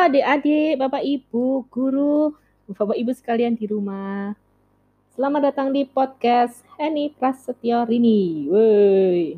adik-adik, 0.00 0.80
Bapak 0.80 1.04
Ibu, 1.04 1.68
guru, 1.68 2.32
Bapak 2.72 2.96
Ibu 2.96 3.12
sekalian 3.12 3.52
di 3.52 3.68
rumah. 3.68 4.32
Selamat 5.12 5.52
datang 5.52 5.76
di 5.76 5.84
podcast 5.84 6.64
Henny 6.80 7.12
Prasetyo 7.12 7.84
Rini. 7.84 8.48
Woi. 8.48 9.36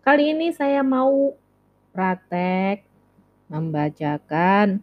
Kali 0.00 0.32
ini 0.32 0.48
saya 0.48 0.80
mau 0.80 1.36
praktek 1.92 2.88
membacakan 3.52 4.80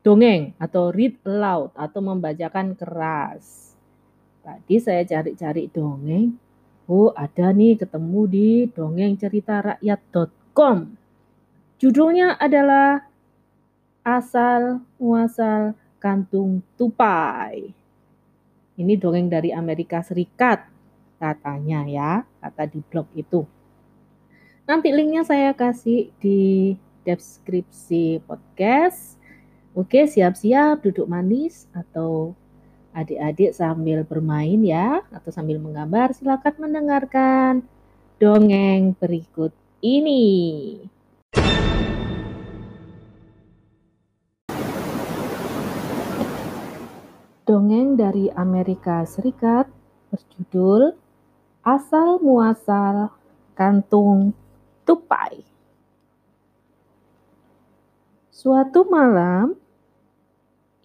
dongeng 0.00 0.56
atau 0.56 0.88
read 0.88 1.20
aloud 1.28 1.76
atau 1.76 2.00
membacakan 2.00 2.72
keras. 2.72 3.76
Tadi 4.40 4.80
saya 4.80 5.04
cari-cari 5.04 5.68
dongeng. 5.68 6.40
Oh, 6.88 7.12
ada 7.12 7.52
nih 7.52 7.76
ketemu 7.76 8.20
di 8.32 8.64
dongengceritarakyat.com. 8.72 11.01
Judulnya 11.82 12.38
adalah 12.38 13.10
Asal 14.06 14.86
Muasal 15.02 15.74
Kantung 15.98 16.62
Tupai. 16.78 17.74
Ini 18.78 18.94
dongeng 18.94 19.26
dari 19.26 19.50
Amerika 19.50 19.98
Serikat 19.98 20.62
katanya 21.18 21.82
ya, 21.90 22.22
kata 22.38 22.70
di 22.70 22.78
blog 22.86 23.10
itu. 23.18 23.42
Nanti 24.62 24.94
linknya 24.94 25.26
saya 25.26 25.50
kasih 25.58 26.14
di 26.22 26.78
deskripsi 27.02 28.30
podcast. 28.30 29.18
Oke, 29.74 30.06
siap-siap 30.06 30.86
duduk 30.86 31.10
manis 31.10 31.66
atau 31.74 32.38
adik-adik 32.94 33.58
sambil 33.58 34.06
bermain 34.06 34.62
ya, 34.62 35.02
atau 35.10 35.34
sambil 35.34 35.58
menggambar, 35.58 36.14
silakan 36.14 36.62
mendengarkan 36.62 37.66
dongeng 38.22 38.94
berikut 39.02 39.50
ini. 39.82 40.78
Dongeng 47.42 47.98
dari 47.98 48.30
Amerika 48.30 49.02
Serikat 49.02 49.66
berjudul 50.14 50.94
Asal 51.66 52.22
Muasal 52.22 53.10
Kantung 53.58 54.30
Tupai. 54.86 55.42
Suatu 58.30 58.86
malam, 58.86 59.58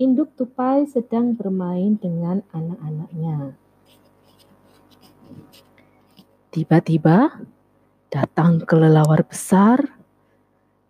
induk 0.01 0.33
tupai 0.33 0.89
sedang 0.89 1.37
bermain 1.37 1.93
dengan 1.93 2.41
anak-anaknya. 2.49 3.53
Tiba-tiba 6.49 7.37
datang 8.09 8.65
kelelawar 8.65 9.21
besar 9.29 9.93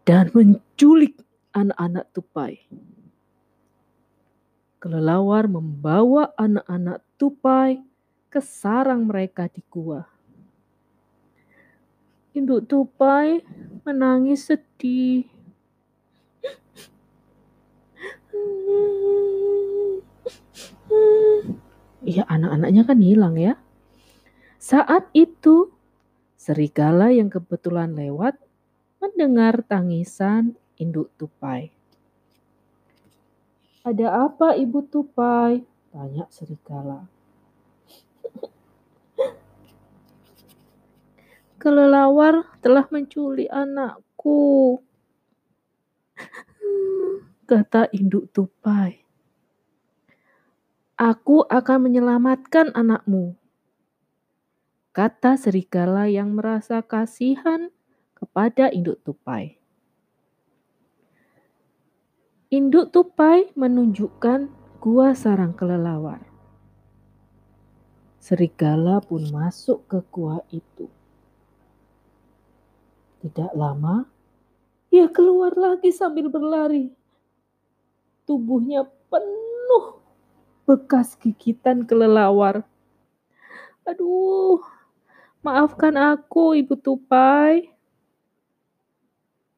dan 0.08 0.32
menculik 0.32 1.20
anak-anak 1.52 2.08
tupai 2.16 2.64
kelelawar 4.88 5.52
membawa 5.52 6.32
anak-anak 6.40 7.04
tupai 7.20 7.84
ke 8.32 8.40
sarang 8.40 9.04
mereka 9.04 9.52
di 9.52 9.60
gua. 9.68 10.08
Induk 12.32 12.72
tupai 12.72 13.44
menangis 13.84 14.48
sedih. 14.48 15.28
Iya, 22.08 22.24
anak-anaknya 22.32 22.84
kan 22.88 23.00
hilang 23.04 23.36
ya. 23.36 23.60
Saat 24.56 25.12
itu, 25.12 25.68
serigala 26.40 27.12
yang 27.12 27.28
kebetulan 27.28 27.92
lewat 27.92 28.40
mendengar 29.04 29.68
tangisan 29.68 30.56
induk 30.80 31.12
tupai. 31.20 31.77
Ada 33.88 34.28
apa 34.28 34.52
ibu 34.60 34.84
tupai? 34.84 35.64
Tanya 35.96 36.28
serigala. 36.28 37.08
Kelelawar 41.56 42.52
telah 42.60 42.84
menculik 42.92 43.48
anakku. 43.48 44.84
Kata 47.48 47.88
induk 47.96 48.28
tupai. 48.36 49.08
Aku 51.00 51.48
akan 51.48 51.88
menyelamatkan 51.88 52.76
anakmu. 52.76 53.40
Kata 54.92 55.40
serigala 55.40 56.12
yang 56.12 56.36
merasa 56.36 56.84
kasihan 56.84 57.72
kepada 58.20 58.68
induk 58.68 59.00
tupai. 59.08 59.57
Induk 62.48 62.96
tupai 62.96 63.52
menunjukkan 63.60 64.48
gua 64.80 65.12
sarang 65.12 65.52
kelelawar. 65.52 66.24
Serigala 68.24 69.04
pun 69.04 69.28
masuk 69.36 69.84
ke 69.92 70.00
gua 70.08 70.40
itu. 70.48 70.88
Tidak 73.20 73.52
lama, 73.52 74.08
ia 74.88 75.12
keluar 75.12 75.60
lagi 75.60 75.92
sambil 75.92 76.32
berlari. 76.32 76.88
Tubuhnya 78.24 78.88
penuh 79.12 80.00
bekas 80.64 81.20
gigitan 81.20 81.84
kelelawar. 81.84 82.64
Aduh, 83.84 84.64
maafkan 85.44 86.00
aku, 86.00 86.56
Ibu 86.56 86.80
Tupai. 86.80 87.76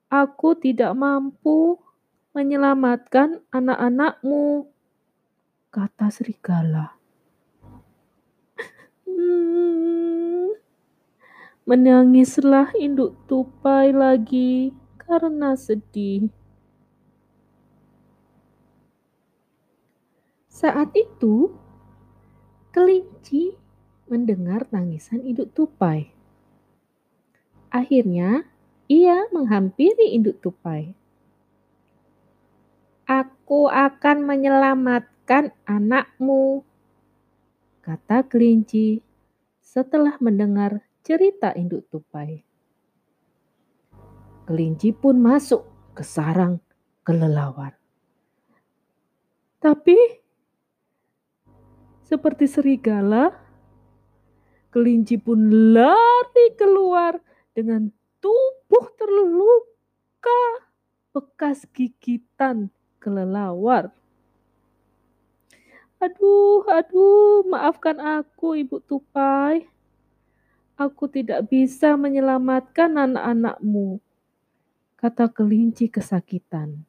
Aku 0.10 0.58
tidak 0.58 0.98
mampu 0.98 1.78
menyelamatkan 2.34 3.42
anak-anakmu, 3.50 4.70
kata 5.74 6.14
serigala. 6.14 6.94
Hmm, 9.10 10.54
menangislah 11.66 12.74
induk 12.78 13.18
tupai 13.26 13.90
lagi 13.90 14.74
karena 15.02 15.58
sedih. 15.58 16.30
Saat 20.60 20.92
itu, 20.92 21.56
kelinci 22.76 23.56
mendengar 24.12 24.68
tangisan 24.68 25.24
induk 25.24 25.56
tupai. 25.56 26.12
Akhirnya, 27.72 28.44
ia 28.92 29.30
menghampiri 29.32 30.12
induk 30.12 30.44
tupai. 30.44 30.99
Aku 33.50 33.66
akan 33.66 34.30
menyelamatkan 34.30 35.50
anakmu, 35.66 36.62
kata 37.82 38.22
kelinci 38.30 39.02
setelah 39.58 40.22
mendengar 40.22 40.86
cerita 41.02 41.58
induk 41.58 41.90
tupai. 41.90 42.46
Kelinci 44.46 44.94
pun 44.94 45.18
masuk 45.18 45.66
ke 45.98 46.06
sarang 46.06 46.62
kelelawar. 47.02 47.74
Tapi 49.58 49.98
seperti 52.06 52.46
serigala, 52.46 53.34
kelinci 54.70 55.18
pun 55.18 55.74
lari 55.74 56.54
keluar 56.54 57.18
dengan 57.58 57.90
tubuh 58.22 58.94
terluka 58.94 60.70
bekas 61.18 61.66
gigitan 61.74 62.70
kelelawar. 63.00 63.90
Aduh, 66.00 66.64
aduh, 66.68 67.44
maafkan 67.48 68.00
aku, 68.00 68.56
Ibu 68.60 68.80
Tupai. 68.84 69.68
Aku 70.80 71.12
tidak 71.12 71.52
bisa 71.52 72.00
menyelamatkan 72.00 72.96
anak-anakmu, 72.96 74.00
kata 74.96 75.28
kelinci 75.28 75.92
kesakitan. 75.92 76.88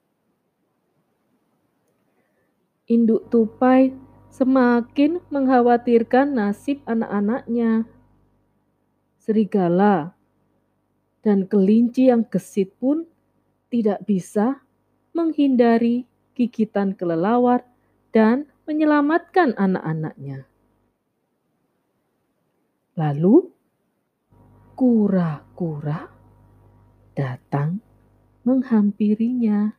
Induk 2.87 3.27
Tupai 3.35 3.91
semakin 4.31 5.19
mengkhawatirkan 5.27 6.31
nasib 6.31 6.79
anak-anaknya. 6.87 7.87
Serigala 9.19 10.15
dan 11.27 11.51
kelinci 11.51 12.15
yang 12.15 12.23
gesit 12.31 12.71
pun 12.79 13.11
tidak 13.75 14.07
bisa 14.07 14.62
menghindari 15.12 16.07
gigitan 16.35 16.97
kelelawar, 16.97 17.67
dan 18.11 18.49
menyelamatkan 18.67 19.55
anak-anaknya. 19.55 20.47
Lalu, 22.99 23.51
kura-kura 24.75 26.11
datang 27.15 27.79
menghampirinya. 28.43 29.77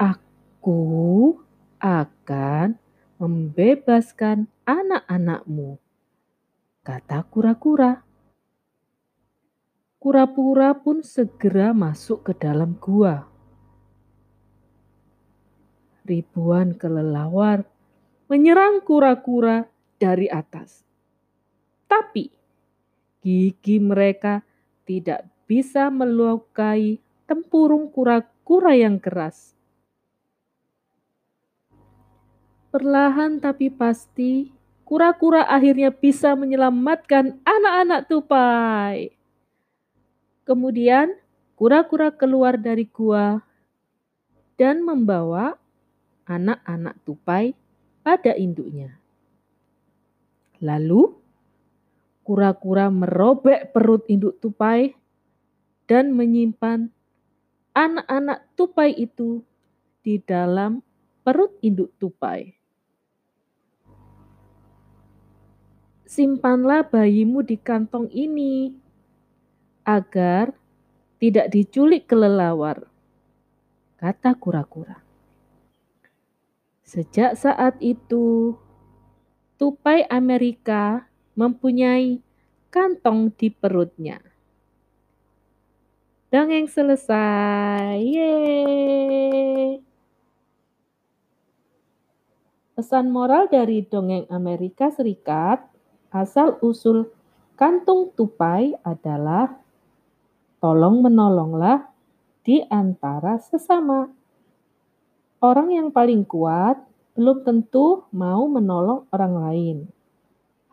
Aku 0.00 1.36
akan 1.82 2.80
membebaskan 3.20 4.48
anak-anakmu, 4.64 5.76
kata 6.86 7.20
kura-kura. 7.28 8.09
Kura-kura 10.00 10.72
pun 10.80 11.04
segera 11.04 11.76
masuk 11.76 12.24
ke 12.24 12.32
dalam 12.32 12.72
gua. 12.80 13.28
Ribuan 16.08 16.72
kelelawar 16.72 17.68
menyerang 18.32 18.80
kura-kura 18.80 19.68
dari 20.00 20.24
atas. 20.32 20.88
Tapi 21.84 22.32
gigi 23.20 23.76
mereka 23.76 24.40
tidak 24.88 25.28
bisa 25.44 25.92
melukai 25.92 26.96
tempurung 27.28 27.92
kura-kura 27.92 28.72
yang 28.72 28.96
keras. 28.96 29.52
Perlahan 32.72 33.36
tapi 33.36 33.68
pasti, 33.68 34.48
kura-kura 34.88 35.44
akhirnya 35.44 35.92
bisa 35.92 36.32
menyelamatkan 36.32 37.36
anak-anak 37.44 38.08
tupai. 38.08 39.19
Kemudian 40.50 41.14
kura-kura 41.54 42.10
keluar 42.10 42.58
dari 42.58 42.82
gua 42.90 43.38
dan 44.58 44.82
membawa 44.82 45.54
anak-anak 46.26 46.98
tupai 47.06 47.54
pada 48.02 48.34
induknya. 48.34 48.98
Lalu 50.58 51.14
kura-kura 52.26 52.90
merobek 52.90 53.70
perut 53.70 54.02
induk 54.10 54.42
tupai 54.42 54.90
dan 55.86 56.18
menyimpan 56.18 56.90
anak-anak 57.70 58.42
tupai 58.58 58.90
itu 58.98 59.46
di 60.02 60.18
dalam 60.18 60.82
perut 61.22 61.54
induk 61.62 61.94
tupai. 62.02 62.58
Simpanlah 66.10 66.90
bayimu 66.90 67.46
di 67.46 67.54
kantong 67.54 68.10
ini, 68.10 68.74
agar 69.84 70.52
tidak 71.20 71.52
diculik 71.52 72.08
kelelawar, 72.08 72.88
kata 74.00 74.32
kura-kura. 74.36 75.04
Sejak 76.80 77.36
saat 77.38 77.76
itu, 77.78 78.56
tupai 79.60 80.08
Amerika 80.08 81.06
mempunyai 81.36 82.18
kantong 82.72 83.30
di 83.36 83.52
perutnya. 83.52 84.18
Dongeng 86.30 86.70
selesai. 86.70 87.98
Yeay. 88.00 89.82
Pesan 92.78 93.12
moral 93.12 93.50
dari 93.52 93.84
dongeng 93.84 94.24
Amerika 94.32 94.88
Serikat, 94.88 95.60
asal-usul 96.08 97.12
kantung 97.60 98.08
tupai 98.16 98.72
adalah 98.86 99.60
tolong 100.60 101.00
menolonglah 101.00 101.88
di 102.44 102.60
antara 102.68 103.40
sesama. 103.40 104.12
Orang 105.40 105.72
yang 105.72 105.88
paling 105.88 106.28
kuat 106.28 106.76
belum 107.16 107.48
tentu 107.48 108.04
mau 108.12 108.44
menolong 108.44 109.08
orang 109.08 109.34
lain. 109.40 109.78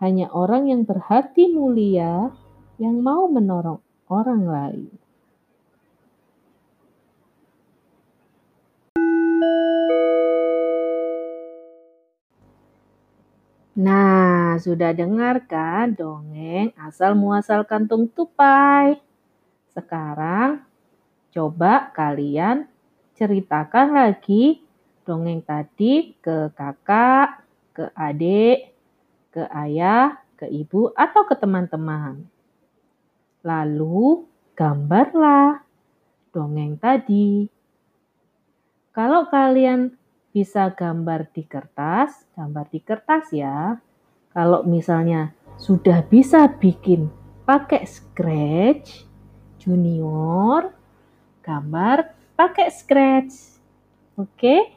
Hanya 0.04 0.28
orang 0.30 0.68
yang 0.68 0.84
berhati 0.84 1.50
mulia 1.50 2.36
yang 2.78 3.00
mau 3.00 3.32
menolong 3.32 3.82
orang 4.12 4.44
lain. 4.46 4.92
Nah, 13.78 14.58
sudah 14.58 14.90
dengarkan 14.90 15.94
dongeng 15.94 16.74
asal 16.82 17.14
muasal 17.14 17.62
kantung 17.62 18.10
tupai? 18.10 19.07
Sekarang 19.78 20.66
coba 21.30 21.94
kalian 21.94 22.66
ceritakan 23.14 23.94
lagi 23.94 24.66
dongeng 25.06 25.46
tadi 25.46 26.18
ke 26.18 26.50
kakak, 26.58 27.46
ke 27.78 27.94
adik, 27.94 28.74
ke 29.30 29.46
ayah, 29.54 30.18
ke 30.34 30.50
ibu, 30.50 30.90
atau 30.98 31.30
ke 31.30 31.38
teman-teman. 31.38 32.26
Lalu 33.46 34.26
gambarlah 34.58 35.62
dongeng 36.34 36.82
tadi. 36.82 37.46
Kalau 38.98 39.30
kalian 39.30 39.94
bisa 40.34 40.74
gambar 40.74 41.30
di 41.30 41.46
kertas, 41.46 42.26
gambar 42.34 42.66
di 42.74 42.80
kertas 42.82 43.30
ya. 43.30 43.78
Kalau 44.34 44.66
misalnya 44.66 45.38
sudah 45.62 46.02
bisa 46.06 46.50
bikin 46.50 47.10
pakai 47.48 47.88
scratch, 47.88 49.07
junior 49.68 50.72
gambar 51.44 52.16
pakai 52.40 52.72
scratch. 52.72 53.60
Oke? 54.16 54.77